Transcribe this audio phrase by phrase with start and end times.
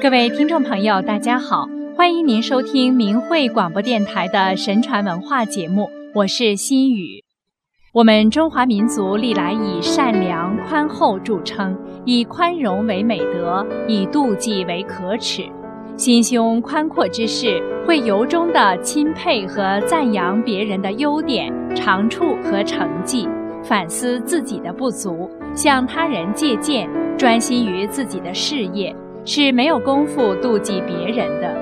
[0.00, 7.24] 各位听众朋友，大家好，欢迎您收听明慧广播电台的神传文化节目，我是心雨。
[7.92, 15.42] 我们中华民族历来以善良宽厚著称，以宽容为美德，以妒忌为可耻。
[15.96, 23.28] 心胸宽阔之士会由衷地钦佩和赞扬别人的优点、长处和成绩，
[23.64, 28.94] 反思自己的不足，向他人借鉴，专心于自己的事业。
[29.30, 31.54] 是没有功夫妒忌别人的，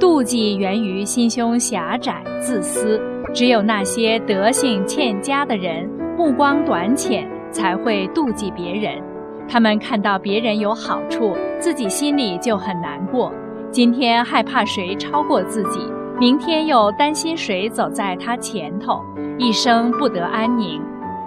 [0.00, 3.00] 妒忌源于心胸狭窄、自私。
[3.32, 9.00] 只有那些德性欠佳的人，目光短浅，才会妒忌别人。
[9.48, 13.32] 他们看到别人有好处，自己心里就很难过。
[13.70, 15.78] 今天害怕谁超过自己，
[16.18, 19.00] 明天又担心谁走在他前头，
[19.38, 20.82] 一生不得安宁。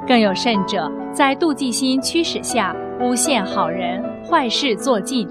[0.06, 5.26] 更有甚者，在妒忌心驱使下，诬陷好人，坏事做尽。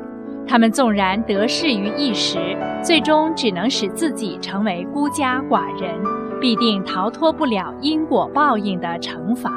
[0.46, 2.38] 他们纵然得势于一时，
[2.82, 5.94] 最终只能使自己成为孤家寡人，
[6.40, 9.50] 必定逃脱不了因果报应的惩罚，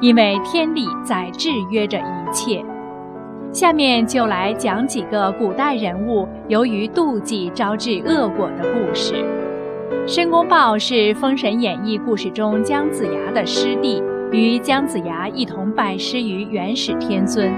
[0.00, 2.64] 因为天理在制约着一切。
[3.52, 9.22] 下面就来讲几个古代人物由于妒忌招致恶果的故事。
[10.06, 17.52] 申公豹是《封神演义》故事中姜子牙的师弟，与姜子牙一同拜师于元始天尊。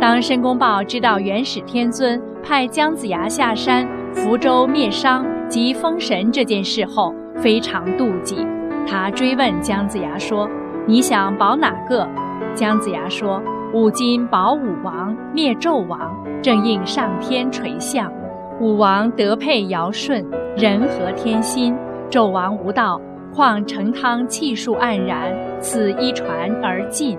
[0.00, 8.46] 当申公豹知道元始天尊派姜子牙下山福州灭商及封神这件事后，非常妒忌。
[8.86, 10.46] 他追问姜子牙说
[10.86, 12.06] ：“你想保哪个？”
[12.54, 18.12] 姜子牙说：“吾今保武王，灭纣王，正应上天垂象。
[18.60, 20.22] 武王德配尧舜，
[20.54, 21.74] 人和天心；
[22.10, 23.00] 纣王无道，
[23.34, 27.18] 况成汤气数黯然，此一传而尽。”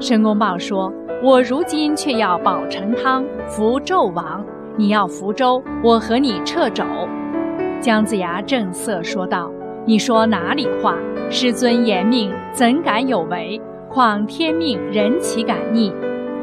[0.00, 0.92] 申公豹说。
[1.20, 4.40] 我如今却要保成汤，扶纣王；
[4.76, 6.84] 你要福州，我和你掣肘。
[7.80, 9.50] 姜子牙正色说道
[9.84, 10.94] ：“你说哪里话？
[11.28, 13.60] 师尊严命，怎敢有违？
[13.88, 15.92] 况天命，人岂敢逆？”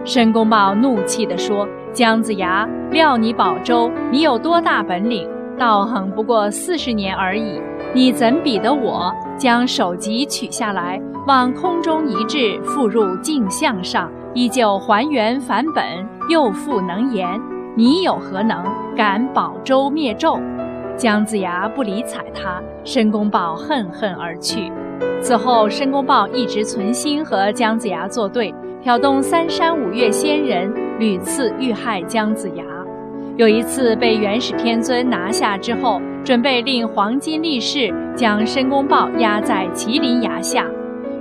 [0.04, 5.26] 申公豹怒气地说：“姜子牙，料你保周，你有多大本领？
[5.58, 7.62] 道行不过四十年而已，
[7.94, 9.10] 你怎比得我？
[9.38, 15.82] 将首级取下来，往空中一掷，附入镜像上。”依旧还原返本，
[16.30, 17.40] 又复能言，
[17.74, 18.62] 你有何能
[18.94, 20.42] 敢保周灭纣？
[20.98, 24.70] 姜子牙不理睬他，申公豹恨恨而去。
[25.22, 28.54] 此后，申公豹一直存心和姜子牙作对，
[28.84, 30.70] 挑动三山五岳仙人，
[31.00, 32.64] 屡次遇害姜子牙。
[33.38, 40.66] 有一次被元始天尊拿下之后，准备令黄金力士将申公豹压在麒麟崖下。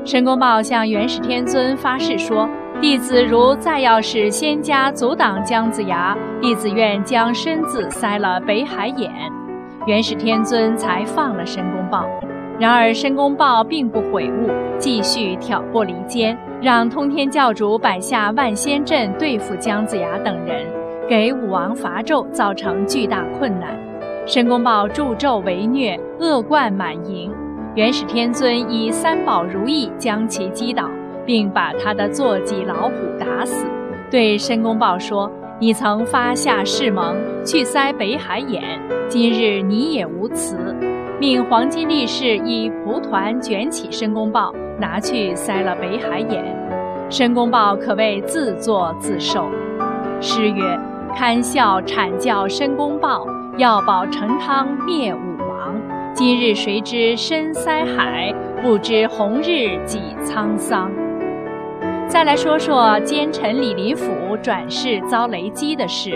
[0.05, 2.49] 申公豹向元始天尊发誓说。
[2.85, 9.11] 弟子如再要是仙家阻挡姜子牙，弟子愿将身子塞了北海眼。
[9.87, 12.05] 元始天尊才放了申公豹。
[12.61, 20.67] 然而申公豹并不悔悟，继续挑拨离间，让通天教主摆下万仙阵对付姜子牙等人，
[21.09, 23.75] 给武王伐纣造成巨大困难。
[24.27, 27.33] 申公豹助纣为虐，恶贯满盈。
[27.77, 30.87] 元始天尊以三宝如意将其击倒。
[31.27, 33.67] 并把他的坐骑老虎打死，
[34.11, 38.63] 对申公豹说：“你曾发下誓盟，去塞北海眼，
[39.09, 40.57] 今日你也无辞。”
[41.21, 46.45] 命黄金力士以蒲团卷起申公豹，拿去塞了北海眼。
[47.09, 49.49] 申公豹可谓自作自受。
[50.21, 50.63] 诗曰
[51.17, 55.75] ：“堪笑阐教申公豹，要保成汤灭武王。
[56.13, 60.91] 今日谁知深塞海，不知红日几沧桑。”
[62.15, 66.13] 再来说说奸臣李林甫转世遭雷击的事。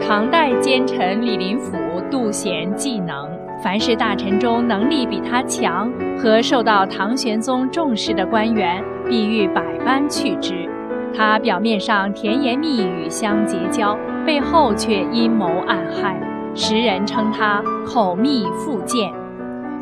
[0.00, 1.76] 唐代奸臣李林甫
[2.10, 3.28] 妒贤嫉能，
[3.62, 10.66] 凡是大臣中能力比他强和受到唐玄宗重视的官员，必欲百般去之。
[11.14, 13.94] 他表面上甜言蜜语相结交，
[14.24, 16.18] 背后却阴谋暗害，
[16.54, 19.12] 时人称他口蜜腹剑。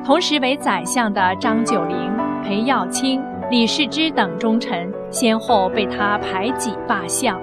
[0.05, 1.96] 同时为宰相的张九龄、
[2.43, 3.23] 裴耀卿。
[3.50, 7.41] 李世之等忠臣先后被他排挤罢相，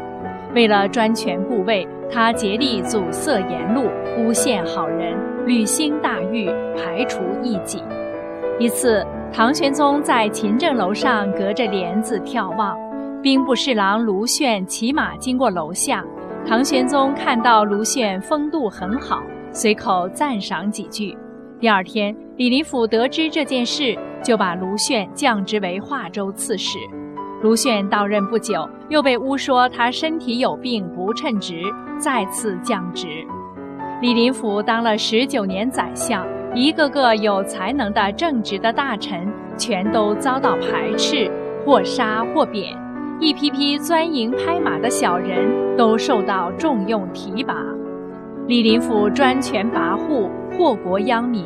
[0.55, 5.15] 为了专权固位，他竭力阻塞言路，诬陷好人，
[5.45, 7.83] 屡兴大狱，排除异己。
[8.57, 12.77] 一次，唐玄宗在勤政楼上隔着帘子眺望，
[13.21, 16.03] 兵部侍郎卢旋骑马经过楼下，
[16.47, 19.21] 唐玄宗看到卢旋风度很好，
[19.51, 21.15] 随口赞赏几句。
[21.59, 23.97] 第二天，李林甫得知这件事。
[24.23, 26.79] 就把卢旋降职为华州刺史。
[27.41, 31.61] 卢旋到任不久，又被诬说他身体有病，不称职，
[31.99, 33.07] 再次降职。
[34.01, 36.25] 李林甫当了十九年宰相，
[36.55, 41.29] 一个个有才能的正直的大臣，全都遭到排斥，
[41.63, 42.75] 或杀或贬；
[43.19, 47.63] 一批批钻营拍马的小人，都受到重用提拔。
[48.47, 51.45] 李林甫专权跋扈，祸国殃民。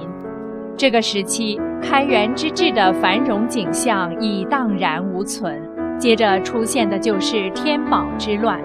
[0.77, 5.61] 这个时期，开元之治的繁荣景象已荡然无存。
[6.01, 8.59] 接着出现的就是天宝之乱。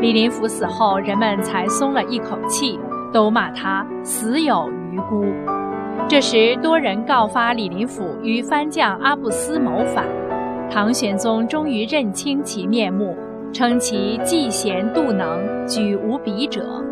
[0.00, 2.80] 李林甫死后，人们才松了一口气，
[3.12, 5.26] 都骂他死有余辜。
[6.08, 10.06] 这时，多人告发李林甫与藩将阿布斯谋反。
[10.70, 13.14] 唐玄宗终于认清其面目，
[13.52, 16.82] 称其嫉贤妒能，举无比者，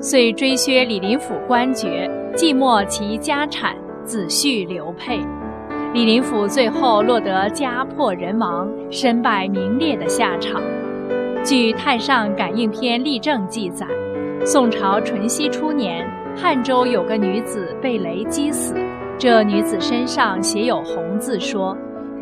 [0.00, 5.20] 遂追削李林甫官爵，寂没其家产，子婿刘沛。
[5.94, 10.60] 李林甫最后落得家破人亡、身败名裂的下场。
[11.44, 13.86] 据《太上感应篇·立正》记载，
[14.44, 16.04] 宋朝淳熙初年，
[16.36, 18.74] 汉州有个女子被雷击死，
[19.16, 21.78] 这女子身上写有红字，说：“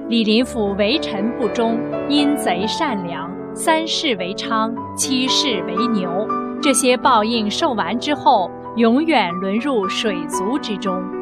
[0.07, 1.81] 李林甫为臣不忠，
[2.11, 6.29] 阴贼善良，三世为娼，七世为牛。
[6.61, 10.95] 这些报应受完之后，永远沦入水族之中。”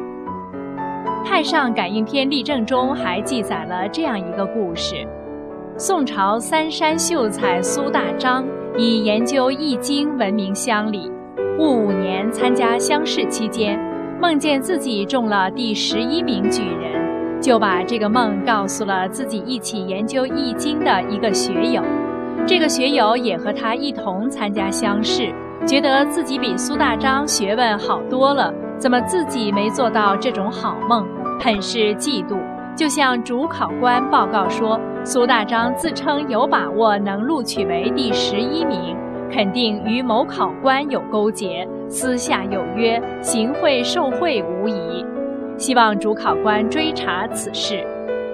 [1.23, 5.07] 太上感应篇·立正》中还记载了这样一个故事：
[5.77, 8.45] 宋朝三山秀才苏大章
[8.77, 11.11] 以研究《易经》闻名乡里。
[11.57, 13.79] 戊午年参加乡试期间，
[14.19, 21.83] 梦见自己中了第十一名举人，就把这个梦告诉了自己一起研究《易经》的一个学友。
[22.47, 25.31] 这个学友也和他一同参加乡试，
[25.67, 28.51] 觉得自己比苏大章学问好多了。
[28.81, 31.07] 怎么自己没做到这种好梦，
[31.39, 32.35] 很是嫉妒。
[32.75, 38.97] 就向主考官报告说，苏大章自称有把握能录取为第十一名，
[39.31, 45.05] 肯定与某考官有勾结，私下有约，行贿受贿无疑。
[45.57, 47.85] 希望主考官追查此事。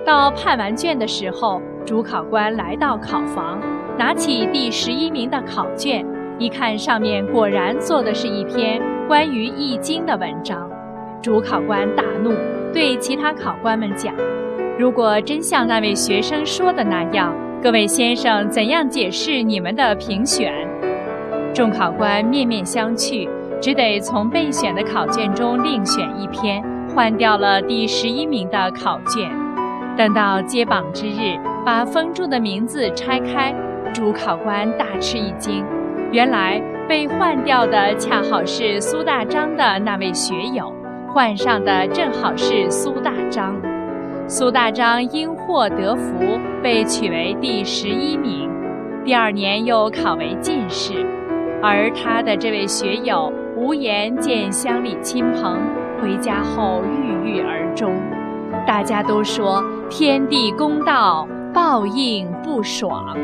[0.06, 3.60] 到判完卷的时候，主考官来到考房，
[3.98, 6.06] 拿起第十一名的考卷，
[6.40, 8.82] 一看上面果然做的是一篇。
[9.08, 10.70] 关于《易经》的文章，
[11.22, 12.34] 主考官大怒，
[12.74, 14.14] 对其他考官们讲
[14.78, 17.34] ：“如果真像那位学生说的那样，
[17.64, 20.54] 各位先生怎样解释你们的评选？”
[21.56, 23.30] 众考官面面相觑，
[23.62, 26.62] 只得从备选的考卷中另选一篇，
[26.94, 29.32] 换掉了第十一名的考卷。
[29.96, 33.56] 等到揭榜之日，把封住的名字拆开，
[33.94, 35.64] 主考官大吃一惊，
[36.12, 36.62] 原来。
[36.88, 40.74] 被换掉的恰好是苏大章的那位学友，
[41.14, 43.56] 换上的正好是苏大章。
[44.26, 48.50] 苏大章因祸得福，被取为第十一名。
[49.04, 50.94] 第二年又考为进士，
[51.62, 55.60] 而他的这位学友无颜见乡里亲朋，
[56.02, 57.94] 回家后郁郁而终。
[58.66, 63.18] 大家都说天地公道，报应不爽。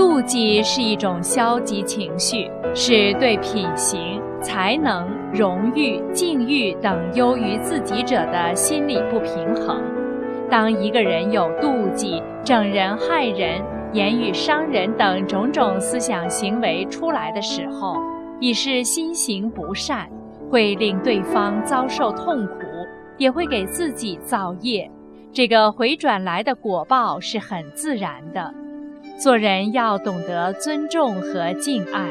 [0.00, 9.78] 妒忌是一种消极情绪，是对品行、才能、荣誉、境遇等优于自己者的心理不平衡。
[10.48, 13.62] 当一个人有妒忌、整人害人、
[13.92, 17.94] 言语伤人等种种思想行为出来的时候，
[18.40, 20.08] 已是心行不善，
[20.50, 22.54] 会令对方遭受痛苦，
[23.18, 24.90] 也会给自己造业。
[25.30, 28.50] 这个回转来的果报是很自然的。
[29.20, 32.08] 做人要懂得尊重和敬爱，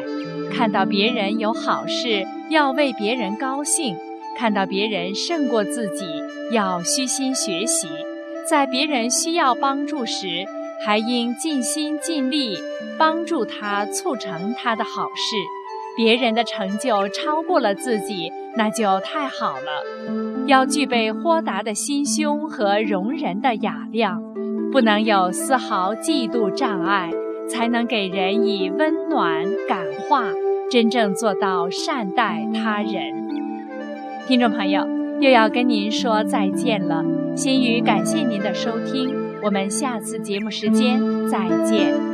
[0.56, 3.96] 看到别人有好事，要为别人高兴；
[4.38, 6.06] 看到别人胜过自己，
[6.52, 7.88] 要虚心学习。
[8.48, 10.46] 在别人需要帮助时，
[10.86, 12.56] 还应尽心尽力
[13.00, 15.36] 帮助他，促成他的好事。
[15.98, 20.46] 别人的成就超过了自己，那就太好了。
[20.46, 24.29] 要具备豁达的心胸和容人的雅量。
[24.72, 27.12] 不能有丝毫嫉妒障碍，
[27.50, 30.26] 才能给人以温暖感化，
[30.70, 33.30] 真正做到善待他人。
[34.28, 34.88] 听众朋友，
[35.20, 37.04] 又要跟您说再见了。
[37.36, 42.09] 心语感谢您的收听，我们下次节目时间再见。